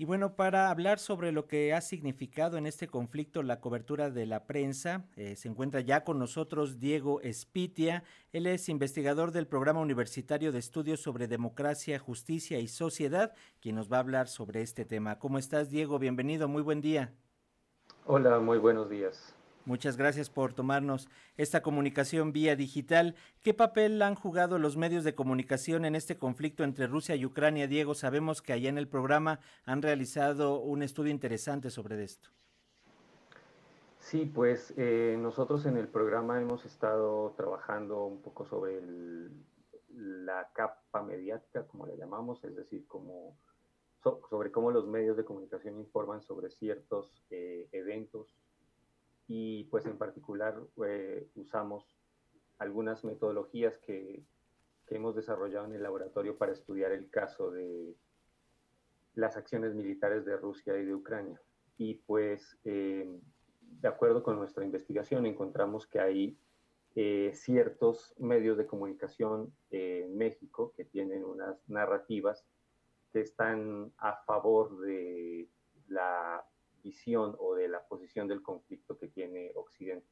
Y 0.00 0.04
bueno, 0.04 0.36
para 0.36 0.70
hablar 0.70 1.00
sobre 1.00 1.32
lo 1.32 1.48
que 1.48 1.74
ha 1.74 1.80
significado 1.80 2.56
en 2.56 2.66
este 2.66 2.86
conflicto 2.86 3.42
la 3.42 3.60
cobertura 3.60 4.10
de 4.10 4.26
la 4.26 4.46
prensa, 4.46 5.04
eh, 5.16 5.34
se 5.34 5.48
encuentra 5.48 5.80
ya 5.80 6.04
con 6.04 6.20
nosotros 6.20 6.78
Diego 6.78 7.20
Espitia. 7.20 8.04
Él 8.32 8.46
es 8.46 8.68
investigador 8.68 9.32
del 9.32 9.48
Programa 9.48 9.80
Universitario 9.80 10.52
de 10.52 10.60
Estudios 10.60 11.00
sobre 11.00 11.26
Democracia, 11.26 11.98
Justicia 11.98 12.60
y 12.60 12.68
Sociedad, 12.68 13.32
quien 13.60 13.74
nos 13.74 13.90
va 13.90 13.96
a 13.96 14.00
hablar 14.00 14.28
sobre 14.28 14.62
este 14.62 14.84
tema. 14.84 15.18
¿Cómo 15.18 15.36
estás, 15.36 15.68
Diego? 15.68 15.98
Bienvenido, 15.98 16.46
muy 16.46 16.62
buen 16.62 16.80
día. 16.80 17.12
Hola, 18.06 18.38
muy 18.38 18.58
buenos 18.58 18.88
días. 18.88 19.34
Muchas 19.68 19.98
gracias 19.98 20.30
por 20.30 20.54
tomarnos 20.54 21.10
esta 21.36 21.60
comunicación 21.60 22.32
vía 22.32 22.56
digital. 22.56 23.14
¿Qué 23.42 23.52
papel 23.52 24.00
han 24.00 24.14
jugado 24.14 24.58
los 24.58 24.78
medios 24.78 25.04
de 25.04 25.14
comunicación 25.14 25.84
en 25.84 25.94
este 25.94 26.16
conflicto 26.16 26.64
entre 26.64 26.86
Rusia 26.86 27.16
y 27.16 27.26
Ucrania? 27.26 27.68
Diego, 27.68 27.94
sabemos 27.94 28.40
que 28.40 28.54
allá 28.54 28.70
en 28.70 28.78
el 28.78 28.88
programa 28.88 29.40
han 29.66 29.82
realizado 29.82 30.58
un 30.58 30.82
estudio 30.82 31.10
interesante 31.10 31.68
sobre 31.68 32.02
esto. 32.02 32.30
Sí, 33.98 34.24
pues 34.24 34.72
eh, 34.78 35.18
nosotros 35.20 35.66
en 35.66 35.76
el 35.76 35.88
programa 35.88 36.40
hemos 36.40 36.64
estado 36.64 37.34
trabajando 37.36 38.06
un 38.06 38.22
poco 38.22 38.46
sobre 38.46 38.80
la 39.90 40.48
capa 40.54 41.02
mediática, 41.02 41.66
como 41.66 41.86
le 41.86 41.98
llamamos, 41.98 42.42
es 42.42 42.56
decir, 42.56 42.86
sobre 44.30 44.50
cómo 44.50 44.70
los 44.70 44.86
medios 44.86 45.18
de 45.18 45.26
comunicación 45.26 45.78
informan 45.78 46.22
sobre 46.22 46.48
ciertos 46.48 47.22
eh, 47.28 47.68
eventos 47.72 48.34
y 49.28 49.64
pues 49.64 49.84
en 49.84 49.98
particular 49.98 50.58
eh, 50.86 51.28
usamos 51.34 51.84
algunas 52.58 53.04
metodologías 53.04 53.76
que, 53.78 54.24
que, 54.86 54.96
hemos 54.96 55.14
desarrollado 55.14 55.66
en 55.66 55.74
el 55.74 55.82
laboratorio 55.82 56.36
para 56.38 56.52
estudiar 56.52 56.92
el 56.92 57.10
caso 57.10 57.50
de 57.50 57.94
las 59.14 59.36
acciones 59.36 59.74
militares 59.74 60.24
de 60.24 60.36
Rusia 60.36 60.76
y 60.78 60.84
de 60.84 60.94
Ucrania. 60.94 61.40
Y 61.76 61.94
pues 61.94 62.58
eh, 62.64 63.06
de 63.60 63.88
acuerdo 63.88 64.22
con 64.22 64.36
nuestra 64.36 64.64
investigación 64.64 65.26
encontramos 65.26 65.86
que 65.86 66.00
hay 66.00 66.38
eh, 66.94 67.32
ciertos 67.34 68.14
medios 68.18 68.56
de 68.56 68.66
comunicación 68.66 69.54
en 69.70 70.16
México 70.16 70.72
que 70.74 70.84
tienen 70.84 71.22
unas 71.22 71.68
narrativas 71.68 72.44
que 73.12 73.20
están 73.20 73.92
a 73.98 74.16
favor 74.24 74.80
de 74.80 75.48
la 75.88 76.44
visión 76.82 77.36
o 77.38 77.54
de 77.54 77.68
la 77.68 77.86
posición 77.86 78.28
del 78.28 78.42
conflicto 78.42 78.98
que 78.98 79.08
tiene 79.08 79.52
Occidente. 79.54 80.06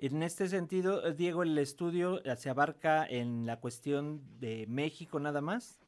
En 0.00 0.22
este 0.22 0.46
sentido, 0.48 1.04
eh, 1.04 1.12
Diego, 1.12 1.42
¿el 1.42 1.58
estudio 1.58 2.22
eh, 2.24 2.36
se 2.36 2.50
abarca 2.50 3.04
en 3.04 3.46
la 3.46 3.58
cuestión 3.58 4.22
de 4.38 4.66
México 4.68 5.18
nada 5.18 5.40
más? 5.40 5.80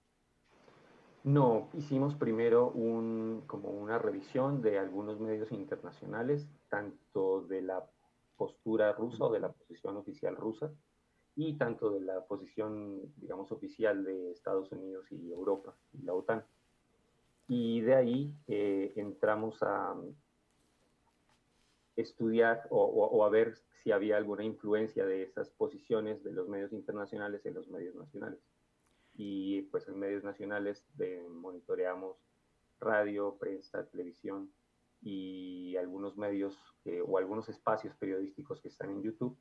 No, 1.22 1.68
hicimos 1.74 2.14
primero 2.14 2.70
un, 2.70 3.44
como 3.46 3.68
una 3.70 3.98
revisión 3.98 4.62
de 4.62 4.78
algunos 4.78 5.20
medios 5.20 5.52
internacionales, 5.52 6.48
tanto 6.68 7.42
de 7.42 7.62
la 7.62 7.88
postura 8.36 8.92
rusa 8.94 9.24
o 9.26 9.32
de 9.32 9.40
la 9.40 9.52
posición 9.52 9.96
oficial 9.96 10.34
rusa, 10.34 10.72
y 11.36 11.56
tanto 11.56 11.90
de 11.90 12.00
la 12.00 12.24
posición, 12.24 13.12
digamos, 13.16 13.52
oficial 13.52 14.02
de 14.02 14.32
Estados 14.32 14.72
Unidos 14.72 15.06
y 15.12 15.30
Europa 15.30 15.76
y 15.92 16.02
la 16.02 16.14
OTAN. 16.14 16.44
Y 17.52 17.80
de 17.80 17.96
ahí 17.96 18.32
eh, 18.46 18.92
entramos 18.94 19.60
a 19.60 19.96
estudiar 21.96 22.62
o, 22.70 23.24
a 23.24 23.28
ver 23.28 23.56
si 23.82 23.90
había 23.90 24.16
alguna 24.16 24.44
influencia 24.44 25.04
de 25.04 25.24
esas 25.24 25.50
posiciones 25.50 26.22
de 26.22 26.30
los 26.30 26.48
medios 26.48 26.72
internacionales 26.72 27.44
en 27.44 27.54
los 27.54 27.66
medios 27.66 27.96
nacionales. 27.96 28.38
Y 29.16 29.62
pues 29.62 29.88
en 29.88 29.98
medios 29.98 30.22
nacionales 30.22 30.86
monitoreamos 31.28 32.18
radio, 32.78 33.36
prensa, 33.36 33.84
televisión 33.84 34.52
y 35.02 35.74
algunos 35.74 36.16
medios 36.16 36.56
o 37.04 37.18
algunos 37.18 37.48
espacios 37.48 37.96
periodísticos 37.96 38.60
que 38.60 38.68
están 38.68 38.90
en 38.90 39.02
YouTube. 39.02 39.36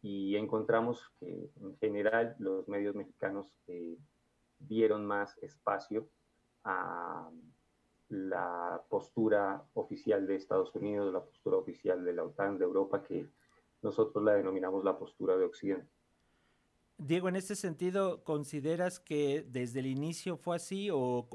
Y 0.00 0.36
encontramos 0.36 1.10
que 1.18 1.50
en 1.60 1.76
general 1.78 2.36
los 2.38 2.68
medios 2.68 2.94
mexicanos 2.94 3.52
eh, 3.66 3.98
dieron 4.60 5.04
más 5.04 5.36
espacio 5.38 6.08
a 6.64 7.30
la 8.08 8.84
postura 8.88 9.64
oficial 9.74 10.26
de 10.26 10.36
Estados 10.36 10.74
Unidos, 10.74 11.12
la 11.12 11.24
postura 11.24 11.56
oficial 11.56 12.04
de 12.04 12.12
la 12.12 12.24
OTAN, 12.24 12.58
de 12.58 12.64
Europa, 12.64 13.02
que 13.02 13.30
nosotros 13.80 14.22
la 14.22 14.34
denominamos 14.34 14.84
la 14.84 14.98
postura 14.98 15.36
de 15.36 15.44
Occidente. 15.44 15.90
Diego, 16.98 17.28
en 17.28 17.36
este 17.36 17.56
sentido, 17.56 18.22
¿consideras 18.22 19.00
que 19.00 19.44
desde 19.48 19.80
el 19.80 19.86
inicio 19.86 20.36
fue 20.36 20.56
así 20.56 20.88
o, 20.92 21.26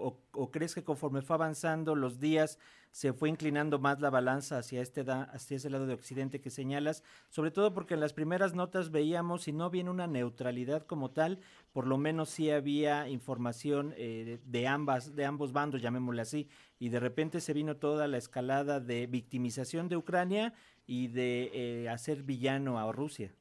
crees 0.51 0.73
que 0.73 0.83
conforme 0.83 1.21
fue 1.21 1.35
avanzando 1.35 1.95
los 1.95 2.19
días 2.19 2.57
se 2.91 3.11
fue 3.11 3.29
inclinando 3.29 3.77
más 3.77 3.99
la 3.99 4.09
balanza 4.09 4.59
hacia, 4.59 4.81
este 4.81 5.01
hacia 5.01 5.57
ese 5.57 5.69
lado 5.69 5.85
de 5.85 5.93
Occidente 5.93 6.39
que 6.39 6.49
señalas? 6.49 7.03
Sobre 7.29 7.51
todo 7.51 7.73
porque 7.73 7.95
en 7.95 7.99
las 7.99 8.13
primeras 8.13 8.55
notas 8.55 8.91
veíamos, 8.91 9.43
si 9.43 9.51
no 9.51 9.69
bien 9.69 9.89
una 9.89 10.07
neutralidad 10.07 10.83
como 10.83 11.11
tal, 11.11 11.39
por 11.73 11.85
lo 11.85 11.97
menos 11.97 12.29
sí 12.29 12.49
había 12.49 13.09
información 13.09 13.93
eh, 13.97 14.39
de, 14.45 14.67
ambas, 14.67 15.15
de 15.15 15.25
ambos 15.25 15.51
bandos, 15.51 15.81
llamémosle 15.81 16.21
así, 16.21 16.47
y 16.79 16.89
de 16.89 16.99
repente 17.01 17.41
se 17.41 17.53
vino 17.53 17.75
toda 17.75 18.07
la 18.07 18.17
escalada 18.17 18.79
de 18.79 19.05
victimización 19.07 19.89
de 19.89 19.97
Ucrania 19.97 20.53
y 20.85 21.07
de 21.07 21.51
eh, 21.53 21.89
hacer 21.89 22.23
villano 22.23 22.79
a 22.79 22.89
Rusia. 22.91 23.33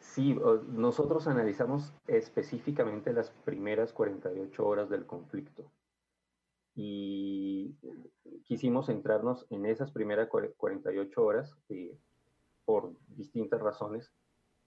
Sí, 0.00 0.36
nosotros 0.68 1.28
analizamos 1.28 1.92
específicamente 2.08 3.12
las 3.12 3.30
primeras 3.30 3.92
48 3.92 4.66
horas 4.66 4.90
del 4.90 5.06
conflicto 5.06 5.70
y 6.74 7.76
quisimos 8.44 8.86
centrarnos 8.86 9.46
en 9.50 9.66
esas 9.66 9.92
primeras 9.92 10.28
48 10.28 11.22
horas 11.22 11.54
eh, 11.68 11.96
por 12.64 12.92
distintas 13.08 13.60
razones 13.60 14.12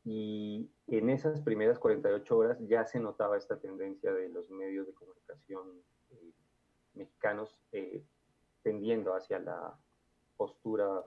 y 0.06 0.70
en 0.88 1.10
esas 1.10 1.42
primeras 1.42 1.80
48 1.80 2.38
horas 2.38 2.58
ya 2.68 2.86
se 2.86 3.00
notaba 3.00 3.38
esta 3.38 3.60
tendencia 3.60 4.14
de 4.14 4.30
los 4.30 4.50
medios 4.52 4.86
de 4.86 4.94
comunicación 4.94 5.82
eh, 6.12 6.32
mexicanos 6.94 7.60
eh, 7.72 8.04
tendiendo 8.62 9.16
hacia 9.16 9.40
la 9.40 9.78
postura 10.38 11.04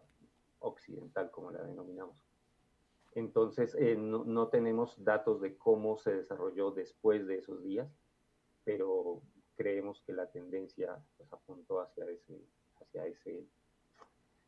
occidental, 0.59 1.31
como 1.31 1.51
la 1.53 1.63
denominamos. 1.63 2.26
Entonces, 3.17 3.75
eh, 3.81 3.97
no, 3.97 4.49
tenemos 4.49 5.03
datos 5.03 5.41
de 5.41 5.57
cómo 5.57 5.97
se 5.97 6.13
desarrolló 6.13 6.71
después 6.71 7.27
de 7.27 7.39
esos 7.39 7.63
días, 7.63 7.89
pero 8.63 9.23
creemos 9.57 10.03
que 10.07 10.13
la 10.13 10.31
tendencia 10.31 10.99
pues, 11.17 11.33
apuntó 11.33 11.81
hacia, 11.81 12.05
ese, 12.11 12.39
hacia, 12.79 13.07
ese, 13.07 13.47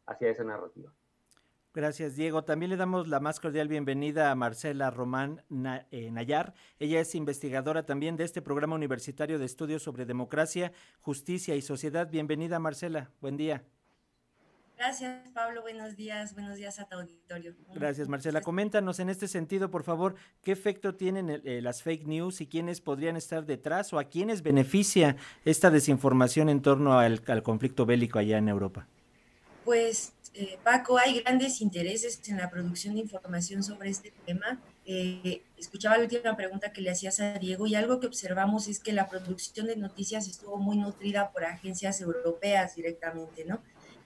hacia 0.04 0.28
esa 0.28 0.44
narrativa. 0.44 0.92
Gracias, 1.72 2.14
Diego. 2.14 2.44
También 2.44 2.68
le 2.68 2.76
damos 2.76 3.08
la 3.08 3.20
más 3.20 3.40
cordial 3.40 3.68
bienvenida 3.68 4.30
a 4.30 4.34
Marcela 4.34 4.90
Román 4.90 5.42
eh, 5.90 6.10
Nayar. 6.10 6.52
Ella 6.78 7.00
es 7.00 7.14
investigadora 7.14 7.86
también 7.86 8.18
de 8.18 8.24
este 8.24 8.42
programa 8.42 8.74
universitario 8.74 9.38
de 9.38 9.46
estudios 9.46 9.82
sobre 9.82 10.04
democracia, 10.04 10.72
justicia 11.00 11.56
y 11.56 11.62
sociedad. 11.62 12.10
Bienvenida, 12.10 12.58
Marcela. 12.58 13.10
Buen 13.22 13.38
día. 13.38 13.64
Gracias, 14.78 15.28
Pablo. 15.34 15.62
Buenos 15.62 15.97
días. 15.97 16.34
Buenos 16.34 16.56
días 16.56 16.78
a 16.78 16.84
tu 16.84 16.97
auditorio. 16.97 17.53
Gracias, 17.75 18.09
Marcela. 18.09 18.43
Coméntanos 18.43 19.00
en 19.00 19.09
este 19.09 19.27
sentido, 19.27 19.72
por 19.72 19.83
favor, 19.83 20.15
qué 20.44 20.53
efecto 20.53 20.94
tienen 20.94 21.43
eh, 21.44 21.61
las 21.61 21.83
fake 21.83 22.06
news 22.06 22.41
y 22.41 22.47
quiénes 22.47 22.81
podrían 22.81 23.16
estar 23.16 23.44
detrás 23.44 23.93
o 23.93 23.99
a 23.99 24.05
quiénes 24.05 24.43
beneficia 24.43 25.16
esta 25.44 25.72
desinformación 25.72 26.49
en 26.49 26.62
torno 26.62 26.97
al, 26.97 27.25
conflicto 27.43 27.87
bélico 27.87 28.21
allá 28.21 28.39
en 28.39 28.49
Europa. 28.49 28.87
Pues, 29.65 30.12
eh, 30.34 30.59
Paco, 30.62 30.97
hay 30.97 31.22
grandes 31.22 31.60
intereses 31.60 32.21
en 32.28 32.37
la 32.37 32.49
producción 32.49 32.95
de 32.95 33.00
información 33.00 33.65
sobre 33.65 33.91
este 33.91 34.12
tema. 34.27 34.60
Eh, 34.87 35.43
escuchaba 35.56 35.97
la 35.97 36.05
última 36.05 36.37
pregunta 36.37 36.72
que 36.72 36.83
le 36.83 36.91
hacías 36.91 37.19
a 37.19 37.34
Diego 37.34 37.66
y 37.66 37.75
algo 37.75 37.99
que 37.99 38.06
observamos 38.06 38.69
es 38.69 38.78
que 38.78 38.93
la 38.93 39.09
producción 39.09 39.66
de 39.66 39.77
noticias 39.77 40.28
estuvo 40.28 40.57
muy 40.57 40.77
nutrida 40.77 41.33
por 41.33 41.45
agencias 41.45 42.01
europeas 42.01 42.77
directamente, 42.77 43.45
¿no? 43.45 43.60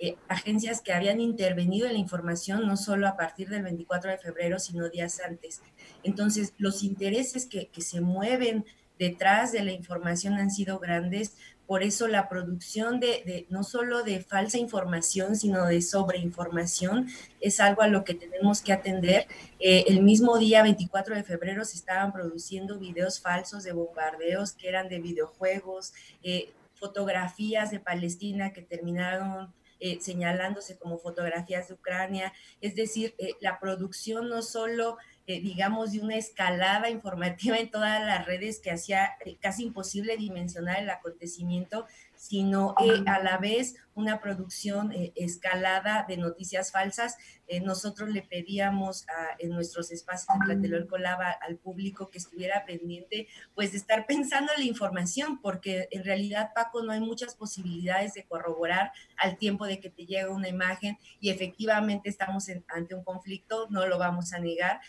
Eh, 0.05 0.17
agencias 0.27 0.81
que 0.81 0.93
habían 0.93 1.21
intervenido 1.21 1.87
en 1.87 1.93
la 1.93 1.99
información 2.01 2.67
no 2.67 2.77
solo 2.77 3.07
a 3.07 3.17
partir 3.17 3.49
del 3.49 3.63
24 3.63 4.11
de 4.11 4.19
febrero, 4.19 4.59
sino 4.59 4.89
días 4.89 5.21
antes. 5.25 5.63
Entonces, 6.03 6.55
los 6.59 6.83
intereses 6.83 7.47
que, 7.47 7.71
se 7.81 8.01
mueven 8.01 8.65
detrás 8.99 9.53
de 9.53 9.63
la 9.63 9.71
información 9.71 10.35
han 10.35 10.51
sido 10.51 10.81
grandes, 10.81 11.37
por 11.69 11.85
eso 11.85 12.09
la 12.09 12.29
producción 12.29 12.99
de, 12.99 13.47
no 13.49 13.63
solo 13.63 14.03
de 14.03 14.21
falsa 14.23 14.59
información, 14.59 15.37
sino 15.37 15.67
de 15.67 15.81
sobreinformación 15.81 17.07
es 17.41 17.61
algo 17.61 17.83
a 17.83 17.87
lo 17.87 18.03
que 18.03 18.15
tenemos 18.15 18.61
que 18.61 18.73
atender. 18.73 19.29
Eh, 19.61 19.85
el 19.87 20.03
mismo 20.03 20.37
día 20.37 20.65
24 20.65 21.15
de 21.15 21.23
febrero 21.23 21.65
se 21.65 21.77
estaban 21.77 22.13
produciendo 22.13 22.81
videos 22.81 23.21
falsos 23.21 23.63
de 23.63 23.71
bombardeos 23.71 24.51
que 24.51 24.69
eran 24.69 24.89
de 24.89 24.99
videojuegos, 24.99 25.93
eh, 26.25 26.53
fotografías 26.75 27.71
de 27.71 27.79
Palestina 27.79 28.53
que 28.53 28.63
terminaron 28.63 29.55
eh, 29.85 29.99
señalándose 30.01 30.79
como 30.79 30.97
fotografías 30.97 31.67
de 31.67 31.75
Ucrania. 31.75 32.33
Es 32.61 32.77
decir, 32.77 33.17
eh, 33.19 33.35
la 33.41 33.59
producción 33.59 34.29
no 34.29 34.41
solo 34.41 34.97
digamos, 35.41 35.93
de 35.93 36.01
una 36.01 36.17
escalada 36.17 36.91
informativa 36.91 37.59
en 37.59 37.71
todas 37.71 38.05
las 38.05 38.27
redes 38.27 38.61
que 38.61 38.71
hacía 38.71 39.17
casi 39.41 39.65
imposible 39.65 40.17
dimensionar 40.17 40.81
el 40.81 40.91
acontecimiento 40.91 41.87
sino 42.23 42.77
eh, 42.79 43.03
a 43.07 43.19
la 43.19 43.37
vez 43.39 43.75
una 43.97 44.21
producción 44.21 44.93
eh, 44.93 45.13
escalada 45.17 46.07
de 46.09 46.17
noticias 46.17 46.71
falsas. 46.71 47.17
Eh, 47.49 47.59
nosotros 47.59 48.11
le 48.11 48.23
pedíamos 48.23 49.05
en 49.41 49.51
nuestros 49.51 49.91
espacios 49.91 50.29
en 50.37 50.47
Tlatelolco 50.47 50.99
Lava 50.99 51.33
al 51.33 51.57
público 51.57 52.09
que 52.11 52.19
estuviera 52.19 52.65
pendiente, 52.65 53.27
pues 53.57 53.73
de 53.73 53.79
estar 53.79 54.07
pensando 54.07 54.53
en 54.53 54.61
la 54.61 54.67
información, 54.67 55.43
porque 55.43 55.89
en 55.91 56.05
realidad, 56.05 56.53
Paco, 56.55 56.85
no 56.85 56.93
hay 56.93 57.01
muchas 57.01 57.35
posibilidades 57.35 58.15
de 58.15 58.25
corroborar 58.25 58.93
al 59.17 59.37
tiempo 59.37 59.67
de 59.67 59.81
que 59.81 59.91
te 59.91 60.07
llega 60.07 60.31
una 60.31 60.49
imagen 60.49 60.99
y 61.21 61.31
efectivamente 61.31 62.09
estamos 62.09 62.47
ante 62.69 62.95
un 62.95 63.03
conflicto, 63.03 63.67
no 63.69 63.85
lo 63.89 63.99
vamos 63.99 64.33
a 64.33 64.39
negar. 64.39 64.81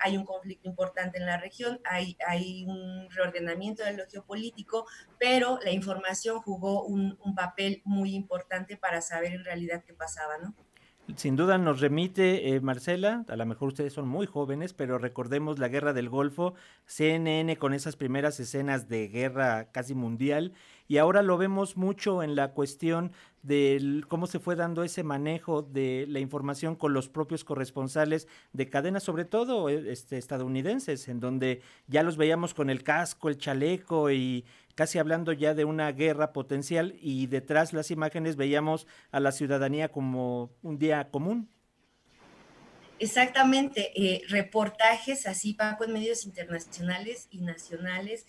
Hay 0.00 0.16
un 0.16 0.24
conflicto 0.24 0.68
importante 0.68 1.18
en 1.18 1.26
la 1.26 1.38
región, 1.38 1.80
hay, 1.84 2.16
hay 2.26 2.64
un 2.64 3.08
reordenamiento 3.10 3.84
de 3.84 3.94
lo 3.94 4.04
geopolítico, 4.06 4.86
pero 5.18 5.58
la 5.62 5.70
información 5.70 6.40
jugó 6.40 6.84
un, 6.84 7.16
papel 7.34 7.82
muy 7.84 8.14
importante 8.14 8.76
para 8.76 9.00
saber 9.00 9.32
en 9.32 9.44
realidad 9.44 9.82
qué 9.84 9.92
pasaba, 9.92 10.38
¿no? 10.38 10.54
Sin 11.16 11.36
duda 11.36 11.58
nos 11.58 11.80
remite, 11.80 12.54
eh, 12.54 12.60
Marcela, 12.62 13.26
a 13.28 13.36
lo 13.36 13.44
mejor 13.44 13.68
ustedes 13.68 13.92
son 13.92 14.08
muy 14.08 14.26
jóvenes, 14.26 14.72
pero 14.72 14.96
recordemos 14.96 15.58
la 15.58 15.68
guerra 15.68 15.92
del 15.92 16.08
Golfo, 16.08 16.54
CNN 16.86 17.58
con 17.58 17.74
esas 17.74 17.94
primeras 17.94 18.40
escenas 18.40 18.88
de 18.88 19.08
guerra 19.08 19.70
casi 19.70 19.94
mundial, 19.94 20.54
y 20.88 20.96
ahora 20.96 21.22
lo 21.22 21.36
vemos 21.36 21.76
mucho 21.76 22.22
en 22.22 22.34
la 22.34 22.52
cuestión 22.52 23.12
de 23.42 24.02
cómo 24.08 24.26
se 24.26 24.38
fue 24.38 24.56
dando 24.56 24.82
ese 24.82 25.02
manejo 25.02 25.60
de 25.60 26.06
la 26.08 26.20
información 26.20 26.74
con 26.74 26.94
los 26.94 27.10
propios 27.10 27.44
corresponsales 27.44 28.26
de 28.54 28.70
cadenas, 28.70 29.02
sobre 29.02 29.26
todo 29.26 29.68
eh, 29.68 29.92
este, 29.92 30.16
estadounidenses, 30.16 31.08
en 31.08 31.20
donde 31.20 31.60
ya 31.86 32.02
los 32.02 32.16
veíamos 32.16 32.54
con 32.54 32.70
el 32.70 32.82
casco, 32.82 33.28
el 33.28 33.36
chaleco 33.36 34.10
y 34.10 34.46
casi 34.74 34.98
hablando 34.98 35.32
ya 35.32 35.54
de 35.54 35.64
una 35.64 35.90
guerra 35.92 36.32
potencial 36.32 36.96
y 37.00 37.26
detrás 37.26 37.72
las 37.72 37.90
imágenes 37.90 38.36
veíamos 38.36 38.86
a 39.10 39.20
la 39.20 39.32
ciudadanía 39.32 39.90
como 39.90 40.52
un 40.62 40.78
día 40.78 41.10
común. 41.10 41.48
Exactamente, 43.00 43.90
eh, 43.96 44.22
reportajes 44.28 45.26
así, 45.26 45.52
Paco, 45.52 45.84
en 45.84 45.92
medios 45.92 46.24
internacionales 46.24 47.26
y 47.30 47.40
nacionales 47.40 48.24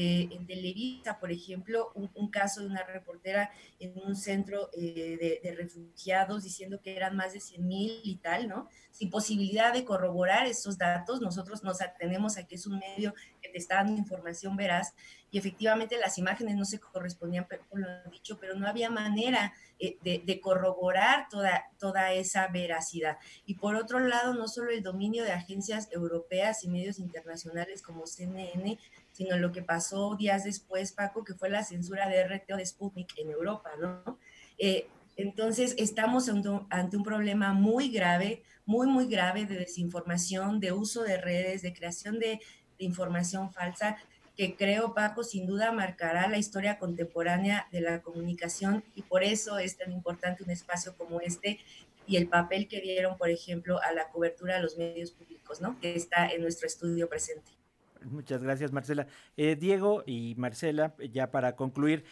eh, 0.00 0.28
en 0.30 0.46
Televisa, 0.46 1.18
por 1.18 1.32
ejemplo, 1.32 1.90
un, 1.96 2.30
caso 2.30 2.60
de 2.60 2.68
una 2.68 2.84
reportera 2.84 3.50
en 3.80 3.98
un 3.98 4.14
centro 4.14 4.70
eh, 4.72 5.40
de, 5.42 5.54
refugiados 5.56 6.44
diciendo 6.44 6.80
que 6.80 6.94
eran 6.94 7.16
más 7.16 7.32
de 7.32 7.40
100 7.40 7.66
mil 7.66 8.00
y 8.04 8.14
tal, 8.18 8.46
¿no? 8.46 8.68
Sin 8.92 9.10
posibilidad 9.10 9.72
de 9.72 9.84
corroborar 9.84 10.46
esos 10.46 10.78
datos, 10.78 11.20
nosotros 11.20 11.64
nos 11.64 11.82
atenemos 11.82 12.36
a 12.36 12.46
que 12.46 12.54
es 12.54 12.68
un 12.68 12.78
medio 12.78 13.12
que 13.42 13.48
te 13.48 13.58
está 13.58 13.74
dando 13.76 13.98
información 13.98 14.54
veraz 14.54 14.94
y 15.32 15.38
efectivamente 15.38 15.98
las 15.98 16.16
imágenes 16.16 16.54
no 16.54 16.64
se 16.64 16.78
correspondían 16.78 17.48
con 17.68 17.82
lo 17.82 17.88
dicho, 18.12 18.38
pero 18.38 18.54
no 18.54 18.68
había 18.68 18.90
manera 18.90 19.52
eh, 19.80 19.98
de, 20.02 20.22
de, 20.24 20.40
corroborar 20.40 21.28
toda, 21.28 21.64
toda 21.78 22.12
esa 22.12 22.46
veracidad. 22.48 23.18
Y 23.46 23.54
por 23.54 23.74
otro 23.74 23.98
lado, 23.98 24.32
no 24.34 24.46
solo 24.46 24.70
el 24.70 24.82
dominio 24.82 25.24
de 25.24 25.32
agencias 25.32 25.88
europeas 25.90 26.62
y 26.62 26.68
medios 26.68 26.98
internacionales 26.98 27.82
como 27.82 28.06
CNN, 28.06 28.78
sino 29.18 29.36
lo 29.36 29.50
que 29.50 29.62
pasó 29.62 30.14
días 30.14 30.44
después, 30.44 30.92
Paco, 30.92 31.24
que 31.24 31.34
fue 31.34 31.50
la 31.50 31.64
censura 31.64 32.08
de 32.08 32.22
RT 32.22 32.52
o 32.52 32.56
de 32.56 32.64
Sputnik 32.64 33.18
en 33.18 33.32
Europa, 33.32 33.68
¿no? 33.80 34.16
Eh, 34.58 34.86
entonces, 35.16 35.74
estamos 35.76 36.30
ante 36.70 36.96
un 36.96 37.02
problema 37.02 37.52
muy 37.52 37.88
grave, 37.88 38.44
muy, 38.64 38.86
muy 38.86 39.08
grave 39.08 39.44
de 39.44 39.56
desinformación, 39.56 40.60
de 40.60 40.70
uso 40.70 41.02
de 41.02 41.20
redes, 41.20 41.62
de 41.62 41.72
creación 41.72 42.20
de, 42.20 42.38
de 42.78 42.84
información 42.84 43.52
falsa, 43.52 43.96
que 44.36 44.54
creo, 44.54 44.94
Paco, 44.94 45.24
sin 45.24 45.48
duda 45.48 45.72
marcará 45.72 46.28
la 46.28 46.38
historia 46.38 46.78
contemporánea 46.78 47.66
de 47.72 47.80
la 47.80 48.02
comunicación 48.02 48.84
y 48.94 49.02
por 49.02 49.24
eso 49.24 49.58
es 49.58 49.76
tan 49.76 49.90
importante 49.90 50.44
un 50.44 50.50
espacio 50.50 50.96
como 50.96 51.20
este 51.20 51.58
y 52.06 52.18
el 52.18 52.28
papel 52.28 52.68
que 52.68 52.80
dieron, 52.80 53.18
por 53.18 53.30
ejemplo, 53.30 53.82
a 53.82 53.90
la 53.90 54.10
cobertura 54.10 54.54
de 54.54 54.62
los 54.62 54.76
medios 54.76 55.10
públicos, 55.10 55.60
¿no? 55.60 55.80
Que 55.80 55.96
está 55.96 56.28
en 56.28 56.42
nuestro 56.42 56.68
estudio 56.68 57.08
presente. 57.08 57.58
Muchas 58.04 58.42
gracias, 58.42 58.72
Marcela. 58.72 59.06
Eh, 59.36 59.56
Diego 59.56 60.02
y 60.06 60.34
Marcela, 60.36 60.94
ya 61.12 61.30
para 61.30 61.56
concluir, 61.56 62.04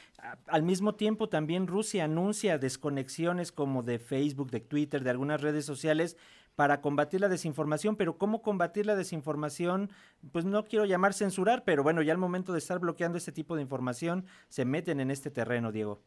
al 0.47 0.63
mismo 0.63 0.95
tiempo 0.95 1.29
también 1.29 1.67
Rusia 1.67 2.05
anuncia 2.05 2.59
desconexiones 2.59 3.53
como 3.53 3.83
de 3.83 3.99
Facebook, 3.99 4.51
de 4.51 4.61
Twitter, 4.61 5.03
de 5.03 5.11
algunas 5.11 5.41
redes 5.41 5.65
sociales 5.65 6.17
para 6.57 6.81
combatir 6.81 7.21
la 7.21 7.29
desinformación, 7.29 7.97
pero 7.97 8.17
¿cómo 8.17 8.43
combatir 8.43 8.87
la 8.87 8.97
desinformación? 8.97 9.91
Pues 10.33 10.47
no 10.47 10.65
quiero 10.65 10.87
llamar 10.87 11.13
censurar, 11.13 11.65
pero 11.65 11.83
bueno, 11.83 12.01
ya 12.03 12.13
al 12.13 12.19
momento 12.19 12.53
de 12.53 12.59
estar 12.59 12.79
bloqueando 12.79 13.19
este 13.19 13.31
tipo 13.31 13.55
de 13.57 13.63
información, 13.63 14.25
se 14.49 14.65
meten 14.65 15.01
en 15.01 15.11
este 15.11 15.31
terreno, 15.31 15.71
Diego. 15.71 16.01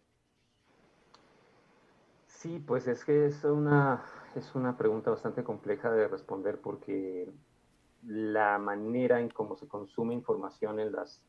Sí, 2.26 2.64
pues 2.66 2.88
es 2.88 3.06
que 3.06 3.28
es 3.28 3.44
una, 3.44 4.02
es 4.36 4.56
una 4.56 4.76
pregunta 4.76 5.12
bastante 5.12 5.44
compleja 5.44 5.92
de 5.92 6.08
responder 6.08 6.60
porque 6.60 7.30
la 8.06 8.58
manera 8.58 9.20
en 9.20 9.30
cómo 9.30 9.56
se 9.56 9.68
consume 9.68 10.14
información 10.14 10.80
en 10.80 10.92
las 10.92 11.22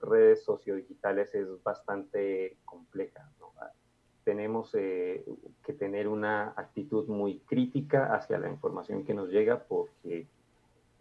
redes 0.00 0.44
sociodigitales 0.44 1.34
es 1.34 1.62
bastante 1.62 2.56
compleja. 2.64 3.30
Tenemos 4.24 4.74
eh, 4.74 5.24
que 5.62 5.74
tener 5.74 6.08
una 6.08 6.54
actitud 6.56 7.06
muy 7.08 7.40
crítica 7.40 8.14
hacia 8.14 8.38
la 8.38 8.48
información 8.48 9.04
que 9.04 9.12
nos 9.12 9.28
llega 9.28 9.64
porque 9.64 10.26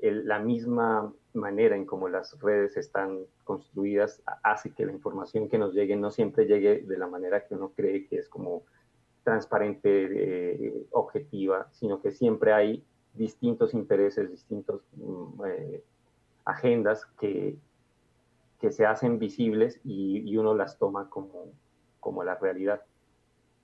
la 0.02 0.40
misma 0.40 1.14
manera 1.34 1.78
en 1.78 1.86
cómo 1.86 2.10
las 2.10 2.38
redes 2.42 2.76
están 2.76 3.20
construidas 3.46 4.22
hace 4.44 4.72
que 4.72 4.86
la 4.86 4.92
información 4.92 5.48
que 5.48 5.58
nos 5.58 5.74
llegue 5.74 5.96
no 5.96 6.12
siempre 6.12 6.46
llegue 6.46 6.82
de 6.82 6.98
la 6.98 7.08
manera 7.08 7.46
que 7.48 7.56
uno 7.56 7.72
cree 7.74 8.08
que 8.08 8.18
es 8.18 8.28
como 8.28 8.64
transparente, 9.24 10.10
eh, 10.12 10.86
objetiva, 10.92 11.70
sino 11.72 12.02
que 12.02 12.12
siempre 12.12 12.52
hay 12.52 12.84
distintos 13.14 13.74
intereses, 13.74 14.30
distintos 14.30 14.82
mm, 14.96 15.46
eh, 15.46 15.84
agendas 16.46 17.06
que, 17.20 17.58
que 18.60 18.72
se 18.72 18.86
hacen 18.86 19.20
visibles 19.20 19.80
y, 19.84 20.36
uno 20.38 20.56
las 20.56 20.78
toma 20.78 21.10
como, 21.10 21.52
como 22.00 22.24
la 22.24 22.36
realidad. 22.36 22.82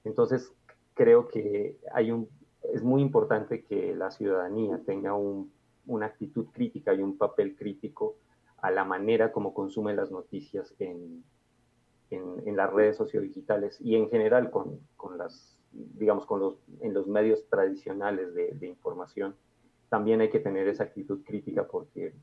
Entonces, 0.04 0.54
creo 0.94 1.28
que 1.28 1.78
hay 1.94 2.12
un, 2.12 2.30
es 2.74 2.84
muy 2.84 3.02
importante 3.02 3.64
que 3.64 3.96
la 3.96 4.12
ciudadanía 4.12 4.82
tenga 4.86 5.14
una 5.16 6.06
actitud 6.06 6.48
crítica 6.52 6.94
y 6.94 7.02
un 7.02 7.18
papel 7.18 7.56
crítico 7.56 8.16
a 8.58 8.72
la 8.72 8.84
manera 8.84 9.32
como 9.32 9.54
consume 9.54 9.94
las 9.94 10.12
noticias 10.12 10.76
en, 10.80 11.24
en, 12.10 12.56
las 12.56 12.72
redes 12.72 12.98
sociodigitales 12.98 13.80
y 13.80 13.96
en 13.96 14.10
general 14.10 14.52
con, 14.52 14.80
con 14.98 15.18
las 15.18 15.59
digamos, 15.72 16.26
con 16.26 16.40
los, 16.40 16.56
en 16.82 16.94
los 16.94 17.08
medios 17.08 17.48
tradicionales 17.50 18.34
de, 18.34 18.68
información, 18.68 19.36
también 19.90 20.22
hay 20.22 20.30
que 20.30 20.40
tener 20.40 20.68
esa 20.68 20.84
actitud 20.84 21.24
crítica 21.24 21.68
porque 21.68 22.14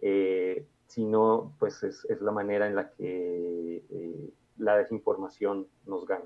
eh, 0.00 0.66
si 0.86 1.04
no, 1.04 1.54
pues 1.58 1.82
es, 1.82 2.06
la 2.20 2.32
manera 2.32 2.66
en 2.66 2.74
la 2.74 2.90
que 2.90 3.84
eh, 3.88 4.30
la 4.58 4.76
desinformación 4.76 5.66
nos 5.86 6.06
gana. 6.06 6.24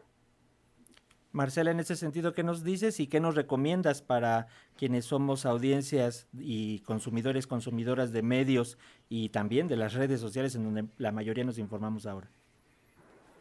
Marcela, 1.33 1.73
en 1.73 1.81
ese 1.81 1.97
sentido, 1.97 2.33
¿qué 2.33 2.45
nos 2.45 2.63
dices 2.63 3.01
y 3.01 3.09
qué 3.09 3.19
nos 3.19 3.35
recomiendas 3.35 4.03
para 4.03 4.47
quienes 4.77 5.05
somos 5.05 5.47
audiencias 5.47 6.29
y 6.33 6.79
consumidores, 6.81 7.49
consumidoras 7.49 8.13
de 8.13 8.23
medios 8.23 8.79
y 9.09 9.31
también 9.31 9.67
de 9.67 9.77
las 9.77 9.95
redes 9.95 10.21
sociales 10.21 10.55
en 10.55 10.63
donde 10.63 10.87
la 10.97 11.11
mayoría 11.11 11.43
nos 11.43 11.59
informamos 11.59 12.07
ahora? 12.07 12.31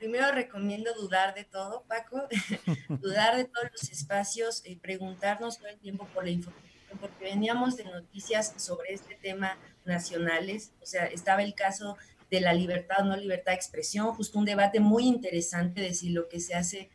Primero 0.04 0.34
recomiendo 0.34 0.94
dudar 0.96 1.34
de 1.34 1.46
todo, 1.46 1.86
Paco, 1.88 2.28
dudar 2.90 3.38
de 3.38 3.46
todos 3.46 3.70
los 3.72 3.90
espacios, 3.90 4.62
y 4.66 4.76
preguntarnos 4.76 5.60
todo 5.60 5.70
el 5.70 5.80
tiempo 5.80 6.06
por 6.14 6.26
la 6.26 6.32
información, 6.32 7.00
porque 7.00 7.24
veníamos 7.24 7.78
de 7.78 7.86
noticias 7.86 8.54
sobre 8.58 8.94
este 8.94 9.16
tema 9.16 9.58
nacionales, 9.86 10.74
o 10.82 10.86
sea, 10.86 11.06
estaba 11.06 11.42
el 11.42 11.56
caso 11.56 11.96
de 12.30 12.42
la 12.42 12.52
libertad 12.52 12.98
o 13.00 13.06
no 13.06 13.16
libertad 13.16 13.54
de 13.54 13.56
expresión, 13.56 14.14
justo 14.14 14.38
un 14.38 14.44
debate 14.44 14.82
muy 14.82 15.06
interesante 15.06 15.80
de 15.80 15.94
si 15.94 16.10
lo 16.10 16.28
que 16.28 16.42
se 16.42 16.54
hace 16.54 16.90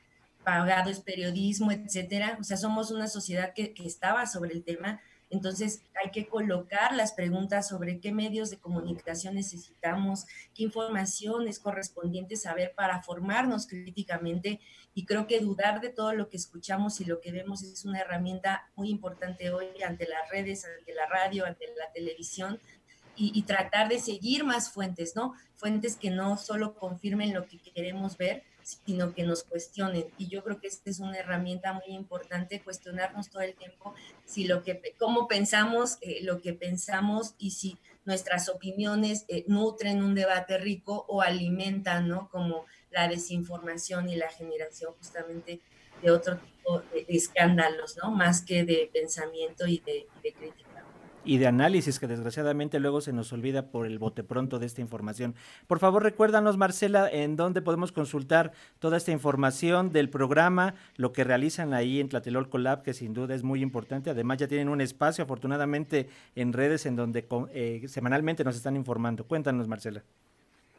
pagado 0.44 0.90
es 0.90 1.00
periodismo, 1.00 1.72
etcétera. 1.72 2.36
O 2.38 2.44
sea, 2.44 2.58
somos 2.58 2.90
una 2.90 3.08
sociedad 3.08 3.54
que 3.54 3.72
estaba 3.86 4.26
sobre 4.26 4.52
el 4.52 4.64
tema, 4.64 5.00
entonces 5.30 5.82
hay 6.02 6.10
que 6.10 6.26
colocar 6.26 6.94
las 6.94 7.12
preguntas 7.12 7.68
sobre 7.68 8.00
qué 8.00 8.12
medios 8.12 8.50
de 8.50 8.58
comunicación 8.58 9.34
necesitamos, 9.34 10.26
qué 10.54 10.62
información 10.64 11.48
es 11.48 11.58
correspondiente 11.58 12.36
saber 12.36 12.72
para 12.74 13.02
formarnos 13.02 13.66
críticamente 13.66 14.60
y 14.94 15.04
creo 15.04 15.26
que 15.26 15.40
dudar 15.40 15.80
de 15.80 15.90
todo 15.90 16.12
lo 16.12 16.28
que 16.28 16.36
escuchamos 16.36 17.00
y 17.00 17.04
lo 17.04 17.20
que 17.20 17.32
vemos 17.32 17.62
es 17.62 17.84
una 17.84 18.00
herramienta 18.00 18.70
muy 18.74 18.90
importante 18.90 19.50
hoy 19.50 19.66
ante 19.86 20.08
las 20.08 20.28
redes, 20.30 20.64
ante 20.64 20.94
la 20.94 21.06
radio, 21.06 21.46
ante 21.46 21.66
la 21.76 21.92
televisión 21.92 22.58
y, 23.20 23.42
tratar 23.42 23.88
de 23.88 23.98
seguir 23.98 24.44
más 24.44 24.70
fuentes, 24.70 25.16
¿no? 25.16 25.34
Fuentes 25.56 25.96
que 25.96 26.08
no 26.08 26.36
solo 26.36 26.74
confirmen 26.74 27.34
lo 27.34 27.46
que 27.48 27.58
queremos 27.58 28.16
ver, 28.16 28.44
sino 28.84 29.14
que 29.14 29.22
nos 29.22 29.44
cuestionen. 29.44 30.06
Y 30.18 30.28
yo 30.28 30.44
creo 30.44 30.60
que 30.60 30.66
esta 30.66 30.90
es 30.90 31.00
una 31.00 31.18
herramienta 31.18 31.72
muy 31.72 31.94
importante, 31.94 32.60
cuestionarnos 32.62 33.30
todo 33.30 33.42
el 33.42 33.54
tiempo 33.54 33.94
si 34.24 34.44
lo 34.44 34.62
que, 34.62 34.94
cómo 34.98 35.26
pensamos, 35.26 35.96
eh, 36.02 36.18
lo 36.22 36.40
que 36.40 36.52
pensamos 36.52 37.34
y 37.38 37.52
si 37.52 37.78
nuestras 38.04 38.48
opiniones 38.48 39.24
eh, 39.28 39.44
nutren 39.48 40.02
un 40.02 40.14
debate 40.14 40.58
rico 40.58 41.06
o 41.08 41.22
alimentan, 41.22 42.08
¿no? 42.08 42.28
Como 42.30 42.66
la 42.90 43.08
desinformación 43.08 44.08
y 44.08 44.16
la 44.16 44.28
generación 44.30 44.92
justamente 44.98 45.60
de 46.02 46.10
otro 46.10 46.38
tipo 46.38 46.80
de, 46.92 47.06
escándalos, 47.08 47.96
¿no? 48.02 48.10
Más 48.10 48.42
que 48.42 48.64
de 48.64 48.90
pensamiento 48.92 49.66
y 49.66 49.78
de, 49.80 50.06
crítica 50.22 50.67
y 51.24 51.38
de 51.38 51.46
análisis 51.46 51.98
que 51.98 52.06
desgraciadamente 52.06 52.80
luego 52.80 53.00
se 53.00 53.12
nos 53.12 53.32
olvida 53.32 53.70
por 53.70 53.86
el 53.86 53.98
bote 53.98 54.24
pronto 54.24 54.58
de 54.58 54.66
esta 54.66 54.80
información. 54.80 55.34
Por 55.66 55.78
favor, 55.78 56.02
recuérdanos, 56.02 56.56
Marcela, 56.56 57.08
en 57.10 57.36
dónde 57.36 57.62
podemos 57.62 57.92
consultar 57.92 58.52
toda 58.78 58.96
esta 58.96 59.12
información 59.12 59.92
del 59.92 60.10
programa, 60.10 60.74
lo 60.96 61.12
que 61.12 61.24
realizan 61.24 61.74
ahí 61.74 62.00
en 62.00 62.08
Tlatelolco 62.08 62.58
Lab, 62.58 62.82
que 62.82 62.94
sin 62.94 63.14
duda 63.14 63.34
es 63.34 63.42
muy 63.42 63.62
importante. 63.62 64.10
Además, 64.10 64.38
ya 64.38 64.48
tienen 64.48 64.68
un 64.68 64.80
espacio, 64.80 65.24
afortunadamente, 65.24 66.08
en 66.34 66.52
redes 66.52 66.86
en 66.86 66.96
donde 66.96 67.26
eh, 67.52 67.84
semanalmente 67.88 68.44
nos 68.44 68.56
están 68.56 68.76
informando. 68.76 69.24
Cuéntanos, 69.24 69.68
Marcela. 69.68 70.02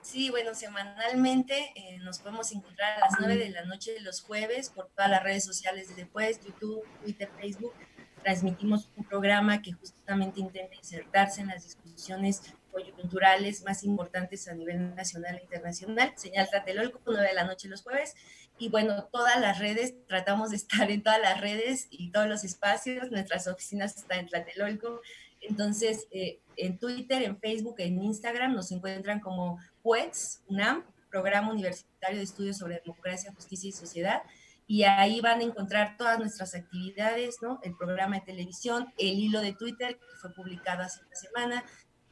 Sí, 0.02 0.30
bueno, 0.30 0.56
semanalmente 0.56 1.72
eh, 1.76 1.98
nos 2.00 2.20
podemos 2.20 2.52
encontrar 2.52 2.94
a 2.98 3.00
las 3.02 3.20
9 3.20 3.36
de 3.38 3.50
la 3.50 3.66
noche 3.66 3.94
de 3.94 4.00
los 4.00 4.22
jueves 4.22 4.70
por 4.70 4.88
todas 4.88 5.12
las 5.12 5.22
redes 5.22 5.44
sociales 5.44 5.90
de 5.90 5.96
Después, 5.96 6.40
YouTube, 6.44 6.84
Twitter, 7.04 7.30
Facebook 7.40 7.74
transmitimos 8.24 8.90
un 8.96 9.04
programa 9.04 9.62
que 9.62 9.74
justamente 9.74 10.40
intenta 10.40 10.76
insertarse 10.76 11.42
en 11.42 11.48
las 11.48 11.64
discusiones 11.64 12.54
coyunturales 12.72 13.64
más 13.64 13.84
importantes 13.84 14.48
a 14.48 14.54
nivel 14.54 14.96
nacional 14.96 15.38
e 15.38 15.44
internacional. 15.44 16.14
Señal 16.16 16.50
Tlatelolco, 16.50 17.00
9 17.06 17.28
de 17.28 17.34
la 17.34 17.44
noche 17.44 17.68
los 17.68 17.82
jueves. 17.82 18.16
Y 18.58 18.70
bueno, 18.70 19.06
todas 19.06 19.40
las 19.40 19.60
redes, 19.60 19.94
tratamos 20.08 20.52
de 20.52 20.58
estar 20.58 20.92
en 20.92 21.02
todas 21.02 21.22
las 21.22 21.42
redes 21.42 21.88
y 21.90 22.12
todos 22.12 22.28
los 22.28 22.44
espacios. 22.44 23.12
Nuestras 23.12 23.48
oficinas 23.48 23.96
están 23.96 24.20
en 24.20 24.28
Tlatelolco. 24.28 25.02
Entonces, 25.42 26.08
eh, 26.12 26.40
en 26.58 26.78
Twitter, 26.78 27.24
en 27.24 27.40
Facebook, 27.40 27.76
en 27.80 28.04
Instagram 28.04 28.54
nos 28.54 28.72
encuentran 28.72 29.20
como 29.20 29.58
PUETS, 29.82 30.42
UNAM, 30.48 30.84
Programa 31.10 31.52
Universitario 31.52 32.18
de 32.18 32.24
Estudios 32.24 32.58
sobre 32.58 32.82
Democracia, 32.82 33.34
Justicia 33.34 33.70
y 33.70 33.72
Sociedad 33.72 34.22
y 34.70 34.84
ahí 34.84 35.20
van 35.20 35.40
a 35.40 35.44
encontrar 35.44 35.98
todas 35.98 36.20
nuestras 36.20 36.54
actividades, 36.54 37.42
¿no? 37.42 37.60
El 37.64 37.76
programa 37.76 38.18
de 38.18 38.22
televisión, 38.22 38.86
el 39.00 39.18
hilo 39.18 39.42
de 39.42 39.54
Twitter 39.54 39.98
que 39.98 40.16
fue 40.22 40.32
publicado 40.32 40.84
hace 40.84 41.02
una 41.04 41.16
semana 41.16 41.64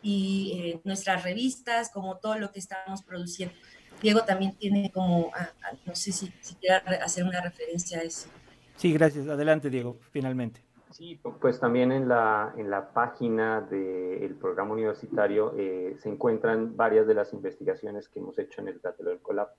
y 0.02 0.60
eh, 0.60 0.82
nuestras 0.84 1.24
revistas, 1.24 1.92
como 1.92 2.18
todo 2.18 2.40
lo 2.40 2.52
que 2.52 2.58
estamos 2.58 3.04
produciendo. 3.04 3.54
Diego 4.02 4.22
también 4.24 4.58
tiene 4.58 4.92
como, 4.92 5.32
no 5.86 5.94
sé 5.94 6.12
si, 6.12 6.34
si 6.42 6.56
quiera 6.56 6.78
hacer 7.04 7.26
una 7.26 7.42
referencia 7.42 8.00
a 8.00 8.02
eso. 8.02 8.28
Sí, 8.76 8.92
gracias. 8.92 9.28
Adelante, 9.28 9.70
Diego, 9.70 10.00
finalmente. 10.10 10.60
Sí, 10.90 11.20
pues 11.40 11.60
también 11.60 11.92
en 11.92 12.08
la, 12.08 12.56
en 12.58 12.72
la 12.72 12.92
página 12.92 13.62
del 13.62 14.34
programa 14.34 14.74
universitario 14.74 15.54
eh, 15.56 15.96
se 16.00 16.10
encuentran 16.10 16.76
varias 16.76 17.06
de 17.06 17.14
las 17.14 17.34
investigaciones 17.34 18.10
que 18.10 18.18
hemos 18.18 18.40
hecho 18.40 18.62
en 18.62 18.70
el 18.70 18.82
del 18.82 19.20
Colab 19.20 19.50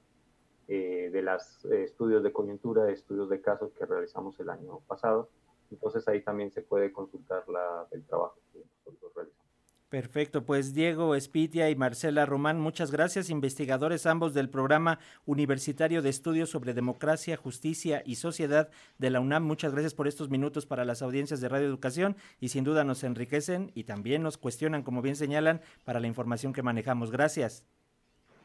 eh, 0.69 1.09
de 1.11 1.23
los 1.23 1.65
eh, 1.65 1.85
estudios 1.85 2.23
de 2.23 2.31
coyuntura, 2.31 2.91
estudios 2.91 3.31
de 3.31 3.41
casos 3.41 3.73
que 3.73 3.87
realizamos 3.87 4.39
el 4.39 4.51
año 4.51 4.81
pasado. 4.87 5.31
Entonces 5.71 6.07
ahí 6.09 6.23
también 6.23 6.51
se 6.51 6.61
puede 6.61 6.93
consultar 6.93 7.49
la, 7.49 7.87
el 7.91 8.05
trabajo 8.05 8.39
que 8.53 8.59
nosotros 8.85 9.13
realizamos. 9.15 9.49
Perfecto, 9.89 10.45
pues 10.45 10.75
Diego 10.75 11.15
Espitia 11.15 11.71
y 11.71 11.75
Marcela 11.75 12.27
Román, 12.27 12.61
muchas 12.61 12.91
gracias, 12.91 13.31
investigadores 13.31 14.05
ambos 14.05 14.35
del 14.35 14.51
programa 14.51 14.99
universitario 15.25 16.03
de 16.03 16.11
estudios 16.11 16.51
sobre 16.51 16.75
democracia, 16.75 17.39
justicia 17.39 18.03
y 18.05 18.17
sociedad 18.17 18.69
de 18.99 19.09
la 19.09 19.21
UNAM. 19.21 19.45
Muchas 19.45 19.73
gracias 19.73 19.95
por 19.95 20.07
estos 20.07 20.29
minutos 20.29 20.67
para 20.67 20.85
las 20.85 21.01
audiencias 21.01 21.41
de 21.41 21.49
Radio 21.49 21.67
Educación 21.67 22.17
y 22.39 22.51
sin 22.51 22.65
duda 22.65 22.85
nos 22.85 23.03
enriquecen 23.03 23.73
y 23.75 23.85
también 23.85 24.23
nos 24.23 24.37
cuestionan, 24.37 24.83
como 24.83 25.01
bien 25.01 25.17
señalan, 25.17 25.63
para 25.87 26.01
la 26.01 26.07
información 26.07 26.53
que 26.53 26.63
manejamos. 26.63 27.11
Gracias. 27.11 27.65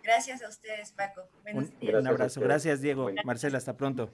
Gracias 0.03 0.43
a 0.43 0.49
ustedes, 0.49 0.91
Paco. 0.91 1.29
un, 1.53 2.07
abrazo. 2.07 2.41
Gracias, 2.41 2.81
Diego. 2.81 3.09
Marcela, 3.23 3.57
hasta 3.57 3.77
pronto. 3.77 4.13